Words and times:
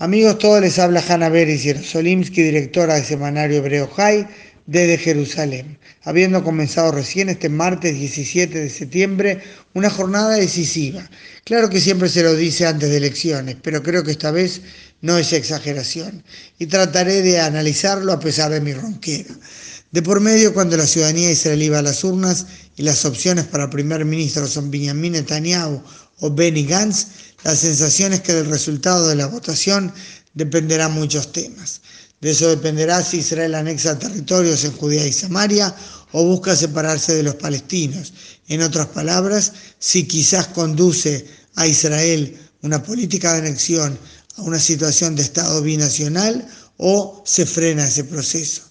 Amigos, 0.00 0.38
todos 0.38 0.60
les 0.60 0.78
habla 0.78 1.02
Hanna 1.08 1.28
Beris 1.28 1.64
Yerosolimsky, 1.64 2.40
directora 2.40 2.94
de 2.94 3.04
Semanario 3.04 3.56
Hebreo 3.56 3.88
Jai, 3.88 4.28
desde 4.64 4.96
Jerusalén, 4.96 5.76
habiendo 6.04 6.44
comenzado 6.44 6.92
recién 6.92 7.28
este 7.30 7.48
martes 7.48 7.98
17 7.98 8.60
de 8.60 8.70
septiembre 8.70 9.42
una 9.74 9.90
jornada 9.90 10.36
decisiva. 10.36 11.10
Claro 11.42 11.68
que 11.68 11.80
siempre 11.80 12.08
se 12.08 12.22
lo 12.22 12.36
dice 12.36 12.64
antes 12.64 12.90
de 12.90 12.96
elecciones, 12.98 13.56
pero 13.60 13.82
creo 13.82 14.04
que 14.04 14.12
esta 14.12 14.30
vez 14.30 14.60
no 15.00 15.18
es 15.18 15.32
exageración 15.32 16.22
y 16.60 16.66
trataré 16.66 17.22
de 17.22 17.40
analizarlo 17.40 18.12
a 18.12 18.20
pesar 18.20 18.52
de 18.52 18.60
mi 18.60 18.74
ronquera. 18.74 19.34
De 19.90 20.02
por 20.02 20.20
medio, 20.20 20.54
cuando 20.54 20.76
la 20.76 20.86
ciudadanía 20.86 21.32
israelí 21.32 21.70
va 21.70 21.80
a 21.80 21.82
las 21.82 22.04
urnas 22.04 22.46
y 22.76 22.82
las 22.82 23.04
opciones 23.04 23.46
para 23.46 23.68
primer 23.68 24.04
ministro 24.04 24.46
son 24.46 24.70
Benjamin 24.70 25.14
Netanyahu 25.14 25.82
o 26.20 26.30
Benny 26.30 26.64
Gantz, 26.64 27.06
la 27.44 27.54
sensación 27.54 28.12
es 28.12 28.20
que 28.20 28.34
del 28.34 28.46
resultado 28.46 29.08
de 29.08 29.16
la 29.16 29.26
votación 29.26 29.92
dependerán 30.34 30.92
muchos 30.92 31.32
temas. 31.32 31.80
De 32.20 32.30
eso 32.30 32.48
dependerá 32.48 33.02
si 33.02 33.18
Israel 33.18 33.54
anexa 33.54 33.98
territorios 33.98 34.64
en 34.64 34.72
Judea 34.72 35.06
y 35.06 35.12
Samaria 35.12 35.74
o 36.12 36.24
busca 36.24 36.56
separarse 36.56 37.14
de 37.14 37.22
los 37.22 37.36
palestinos. 37.36 38.12
En 38.48 38.62
otras 38.62 38.88
palabras, 38.88 39.52
si 39.78 40.04
quizás 40.04 40.48
conduce 40.48 41.26
a 41.54 41.66
Israel 41.66 42.36
una 42.62 42.82
política 42.82 43.32
de 43.34 43.40
anexión 43.40 43.96
a 44.36 44.42
una 44.42 44.58
situación 44.58 45.14
de 45.14 45.22
Estado 45.22 45.62
binacional 45.62 46.48
o 46.76 47.22
se 47.24 47.46
frena 47.46 47.86
ese 47.86 48.04
proceso. 48.04 48.62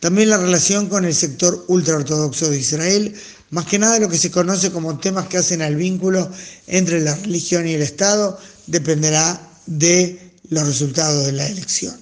También 0.00 0.30
la 0.30 0.38
relación 0.38 0.88
con 0.88 1.04
el 1.04 1.14
sector 1.14 1.64
ultraortodoxo 1.68 2.50
de 2.50 2.58
Israel, 2.58 3.14
más 3.52 3.66
que 3.66 3.78
nada 3.78 3.98
lo 3.98 4.08
que 4.08 4.16
se 4.16 4.30
conoce 4.30 4.72
como 4.72 4.98
temas 4.98 5.28
que 5.28 5.36
hacen 5.36 5.60
al 5.60 5.76
vínculo 5.76 6.30
entre 6.66 7.00
la 7.00 7.14
religión 7.14 7.68
y 7.68 7.74
el 7.74 7.82
Estado, 7.82 8.38
dependerá 8.66 9.40
de 9.66 10.32
los 10.48 10.66
resultados 10.66 11.26
de 11.26 11.32
la 11.32 11.46
elección. 11.46 11.94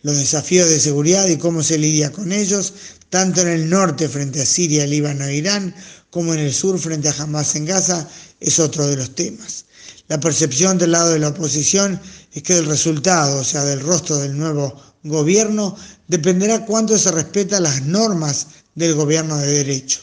Los 0.00 0.16
desafíos 0.16 0.70
de 0.70 0.80
seguridad 0.80 1.28
y 1.28 1.36
cómo 1.36 1.62
se 1.62 1.76
lidia 1.76 2.10
con 2.10 2.32
ellos, 2.32 2.72
tanto 3.10 3.42
en 3.42 3.48
el 3.48 3.68
norte 3.68 4.08
frente 4.08 4.40
a 4.40 4.46
Siria, 4.46 4.86
Líbano 4.86 5.26
e 5.26 5.36
Irán, 5.36 5.74
como 6.08 6.32
en 6.32 6.40
el 6.40 6.54
sur 6.54 6.78
frente 6.78 7.10
a 7.10 7.14
Hamas 7.18 7.54
en 7.54 7.66
Gaza, 7.66 8.08
es 8.40 8.58
otro 8.58 8.86
de 8.86 8.96
los 8.96 9.14
temas. 9.14 9.66
La 10.08 10.18
percepción 10.18 10.78
del 10.78 10.92
lado 10.92 11.10
de 11.10 11.18
la 11.18 11.28
oposición 11.28 12.00
es 12.32 12.42
que 12.42 12.56
el 12.56 12.64
resultado, 12.64 13.40
o 13.40 13.44
sea, 13.44 13.62
del 13.64 13.80
rostro 13.80 14.16
del 14.16 14.38
nuevo 14.38 14.74
gobierno 15.02 15.76
dependerá 16.08 16.64
cuánto 16.64 16.98
se 16.98 17.10
respeta 17.10 17.60
las 17.60 17.82
normas 17.82 18.46
del 18.74 18.94
gobierno 18.94 19.36
de 19.36 19.48
derecho. 19.48 20.00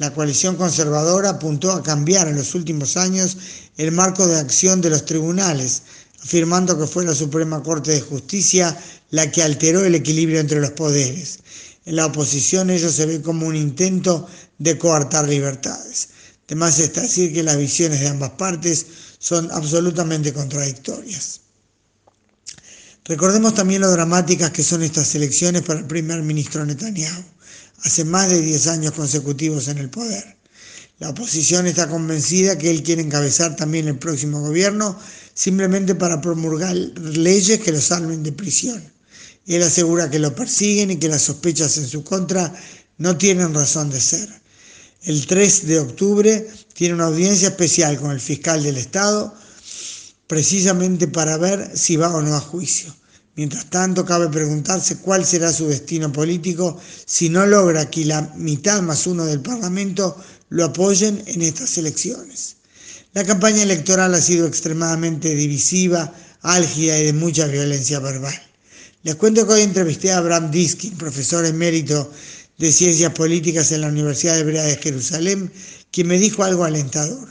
La 0.00 0.14
coalición 0.14 0.56
conservadora 0.56 1.28
apuntó 1.28 1.72
a 1.72 1.82
cambiar 1.82 2.26
en 2.26 2.36
los 2.36 2.54
últimos 2.54 2.96
años 2.96 3.36
el 3.76 3.92
marco 3.92 4.26
de 4.26 4.38
acción 4.38 4.80
de 4.80 4.88
los 4.88 5.04
tribunales, 5.04 5.82
afirmando 6.22 6.78
que 6.78 6.86
fue 6.86 7.04
la 7.04 7.14
Suprema 7.14 7.62
Corte 7.62 7.90
de 7.90 8.00
Justicia 8.00 8.74
la 9.10 9.30
que 9.30 9.42
alteró 9.42 9.84
el 9.84 9.94
equilibrio 9.94 10.40
entre 10.40 10.58
los 10.58 10.70
poderes. 10.70 11.40
En 11.84 11.96
la 11.96 12.06
oposición 12.06 12.70
ello 12.70 12.90
se 12.90 13.04
ve 13.04 13.20
como 13.20 13.46
un 13.46 13.54
intento 13.54 14.26
de 14.56 14.78
coartar 14.78 15.28
libertades. 15.28 16.08
Además 16.46 16.78
está 16.78 17.02
decir 17.02 17.34
que 17.34 17.42
las 17.42 17.58
visiones 17.58 18.00
de 18.00 18.08
ambas 18.08 18.30
partes 18.30 18.86
son 19.18 19.50
absolutamente 19.50 20.32
contradictorias. 20.32 21.42
Recordemos 23.04 23.52
también 23.52 23.82
lo 23.82 23.90
dramáticas 23.90 24.50
que 24.50 24.62
son 24.62 24.82
estas 24.82 25.14
elecciones 25.14 25.60
para 25.60 25.80
el 25.80 25.86
primer 25.86 26.22
ministro 26.22 26.64
Netanyahu, 26.64 27.22
hace 27.82 28.04
más 28.04 28.28
de 28.28 28.40
10 28.40 28.66
años 28.68 28.92
consecutivos 28.92 29.68
en 29.68 29.78
el 29.78 29.90
poder. 29.90 30.36
La 30.98 31.10
oposición 31.10 31.66
está 31.66 31.88
convencida 31.88 32.58
que 32.58 32.70
él 32.70 32.82
quiere 32.82 33.00
encabezar 33.00 33.56
también 33.56 33.88
el 33.88 33.98
próximo 33.98 34.40
gobierno 34.40 34.98
simplemente 35.32 35.94
para 35.94 36.20
promulgar 36.20 36.74
leyes 36.74 37.60
que 37.60 37.72
lo 37.72 37.80
salven 37.80 38.22
de 38.22 38.32
prisión. 38.32 38.82
Él 39.46 39.62
asegura 39.62 40.10
que 40.10 40.18
lo 40.18 40.34
persiguen 40.34 40.90
y 40.90 40.96
que 40.96 41.08
las 41.08 41.22
sospechas 41.22 41.78
en 41.78 41.88
su 41.88 42.04
contra 42.04 42.54
no 42.98 43.16
tienen 43.16 43.54
razón 43.54 43.88
de 43.88 44.00
ser. 44.00 44.28
El 45.02 45.26
3 45.26 45.66
de 45.66 45.78
octubre 45.78 46.46
tiene 46.74 46.94
una 46.94 47.06
audiencia 47.06 47.48
especial 47.48 47.98
con 47.98 48.10
el 48.10 48.20
fiscal 48.20 48.62
del 48.62 48.76
Estado 48.76 49.34
precisamente 50.26 51.08
para 51.08 51.38
ver 51.38 51.76
si 51.76 51.96
va 51.96 52.14
o 52.14 52.20
no 52.20 52.36
a 52.36 52.40
juicio. 52.40 52.94
Mientras 53.40 53.70
tanto, 53.70 54.04
cabe 54.04 54.28
preguntarse 54.28 54.98
cuál 54.98 55.24
será 55.24 55.50
su 55.50 55.66
destino 55.66 56.12
político 56.12 56.78
si 57.06 57.30
no 57.30 57.46
logra 57.46 57.88
que 57.88 58.04
la 58.04 58.20
mitad 58.36 58.82
más 58.82 59.06
uno 59.06 59.24
del 59.24 59.40
Parlamento 59.40 60.14
lo 60.50 60.66
apoyen 60.66 61.22
en 61.24 61.40
estas 61.40 61.78
elecciones. 61.78 62.56
La 63.14 63.24
campaña 63.24 63.62
electoral 63.62 64.14
ha 64.14 64.20
sido 64.20 64.46
extremadamente 64.46 65.34
divisiva, 65.34 66.12
álgida 66.42 66.98
y 66.98 67.06
de 67.06 67.12
mucha 67.14 67.46
violencia 67.46 67.98
verbal. 67.98 68.38
Les 69.04 69.14
cuento 69.14 69.46
que 69.46 69.54
hoy 69.54 69.62
entrevisté 69.62 70.12
a 70.12 70.18
Abraham 70.18 70.50
Diskin, 70.50 70.98
profesor 70.98 71.46
emérito 71.46 72.12
de 72.58 72.70
Ciencias 72.70 73.14
Políticas 73.14 73.72
en 73.72 73.80
la 73.80 73.88
Universidad 73.88 74.38
Hebrea 74.38 74.64
de 74.64 74.76
Jerusalén, 74.76 75.50
quien 75.90 76.08
me 76.08 76.18
dijo 76.18 76.44
algo 76.44 76.64
alentador. 76.64 77.26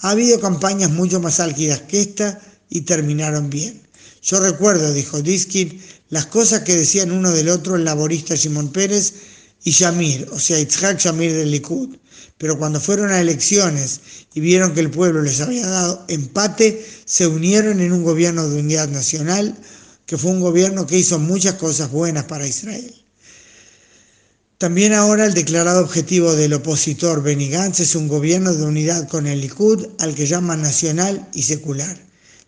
Ha 0.00 0.10
habido 0.10 0.38
campañas 0.38 0.90
mucho 0.90 1.18
más 1.18 1.40
álgidas 1.40 1.80
que 1.80 2.02
esta 2.02 2.42
y 2.68 2.82
terminaron 2.82 3.48
bien. 3.48 3.85
Yo 4.26 4.40
recuerdo, 4.40 4.92
dijo 4.92 5.22
Diskin, 5.22 5.80
las 6.10 6.26
cosas 6.26 6.62
que 6.62 6.74
decían 6.74 7.12
uno 7.12 7.30
del 7.30 7.48
otro 7.48 7.76
el 7.76 7.84
laborista 7.84 8.36
Simón 8.36 8.72
Pérez 8.72 9.14
y 9.62 9.70
Shamir, 9.70 10.28
o 10.32 10.40
sea, 10.40 10.58
Itzhak 10.58 10.98
Shamir 10.98 11.32
del 11.32 11.52
Likud. 11.52 11.96
Pero 12.36 12.58
cuando 12.58 12.80
fueron 12.80 13.12
a 13.12 13.20
elecciones 13.20 14.00
y 14.34 14.40
vieron 14.40 14.74
que 14.74 14.80
el 14.80 14.90
pueblo 14.90 15.22
les 15.22 15.40
había 15.40 15.68
dado 15.68 16.04
empate, 16.08 16.84
se 17.04 17.28
unieron 17.28 17.80
en 17.80 17.92
un 17.92 18.02
gobierno 18.02 18.48
de 18.48 18.58
unidad 18.58 18.88
nacional, 18.88 19.56
que 20.06 20.18
fue 20.18 20.32
un 20.32 20.40
gobierno 20.40 20.88
que 20.88 20.98
hizo 20.98 21.20
muchas 21.20 21.54
cosas 21.54 21.92
buenas 21.92 22.24
para 22.24 22.48
Israel. 22.48 22.92
También 24.58 24.92
ahora 24.92 25.26
el 25.26 25.34
declarado 25.34 25.82
objetivo 25.82 26.34
del 26.34 26.54
opositor 26.54 27.22
Benny 27.22 27.48
Gantz 27.48 27.78
es 27.78 27.94
un 27.94 28.08
gobierno 28.08 28.52
de 28.52 28.64
unidad 28.64 29.08
con 29.08 29.28
el 29.28 29.40
Likud, 29.40 29.86
al 30.00 30.16
que 30.16 30.26
llama 30.26 30.56
nacional 30.56 31.28
y 31.32 31.44
secular. 31.44 32.05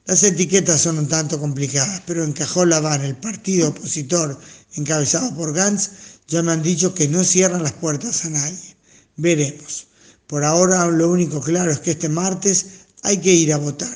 Las 0.09 0.23
etiquetas 0.23 0.81
son 0.81 0.99
un 0.99 1.07
tanto 1.07 1.39
complicadas, 1.39 2.01
pero 2.07 2.25
en 2.25 2.33
Cajolabán, 2.33 3.05
el 3.05 3.15
partido 3.15 3.69
opositor 3.69 4.41
encabezado 4.73 5.35
por 5.35 5.53
Gantz, 5.53 5.91
ya 6.27 6.43
me 6.43 6.53
han 6.53 6.63
dicho 6.63 6.95
que 6.95 7.09
no 7.09 7.23
cierran 7.23 7.63
las 7.63 7.75
puertas 7.75 8.25
a 8.25 8.31
nadie. 8.31 8.77
Veremos. 9.19 9.89
Por 10.27 10.45
ahora 10.45 10.87
lo 10.87 11.11
único 11.11 11.43
claro 11.43 11.71
es 11.71 11.81
que 11.81 11.91
este 11.91 12.09
martes 12.09 12.65
hay 13.03 13.19
que 13.19 13.35
ir 13.35 13.53
a 13.53 13.59
votar. 13.59 13.95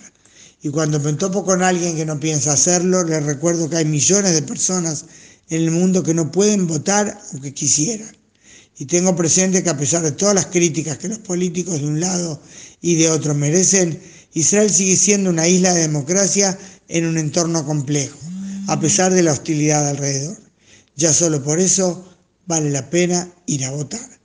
Y 0.60 0.68
cuando 0.68 1.00
me 1.00 1.14
topo 1.14 1.46
con 1.46 1.62
alguien 1.62 1.96
que 1.96 2.04
no 2.04 2.20
piensa 2.20 2.52
hacerlo, 2.52 3.04
les 3.04 3.24
recuerdo 3.24 3.70
que 3.70 3.76
hay 3.76 3.86
millones 3.86 4.34
de 4.34 4.42
personas 4.42 5.06
en 5.48 5.62
el 5.62 5.70
mundo 5.70 6.02
que 6.02 6.12
no 6.12 6.30
pueden 6.30 6.66
votar 6.66 7.18
aunque 7.32 7.54
quisieran. 7.54 8.14
Y 8.76 8.84
tengo 8.84 9.16
presente 9.16 9.62
que 9.62 9.70
a 9.70 9.78
pesar 9.78 10.02
de 10.02 10.12
todas 10.12 10.34
las 10.34 10.46
críticas 10.46 10.98
que 10.98 11.08
los 11.08 11.20
políticos 11.20 11.80
de 11.80 11.86
un 11.86 12.00
lado 12.00 12.38
y 12.82 12.96
de 12.96 13.08
otro 13.08 13.34
merecen, 13.34 13.98
Israel 14.34 14.70
sigue 14.70 14.96
siendo 14.96 15.30
una 15.30 15.46
isla 15.46 15.74
de 15.74 15.82
democracia 15.82 16.58
en 16.88 17.06
un 17.06 17.18
entorno 17.18 17.64
complejo, 17.66 18.18
a 18.68 18.80
pesar 18.80 19.12
de 19.12 19.22
la 19.22 19.32
hostilidad 19.32 19.88
alrededor. 19.88 20.38
Ya 20.96 21.12
solo 21.12 21.42
por 21.42 21.60
eso 21.60 22.06
vale 22.46 22.70
la 22.70 22.88
pena 22.90 23.28
ir 23.46 23.64
a 23.64 23.70
votar. 23.70 24.20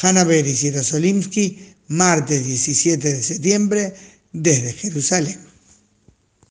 Hanna 0.00 0.24
Beris 0.24 0.64
y 0.64 0.70
Rosolimsky, 0.70 1.74
martes 1.88 2.44
17 2.44 3.14
de 3.14 3.22
septiembre, 3.22 3.94
desde 4.32 4.72
Jerusalén. 4.72 5.45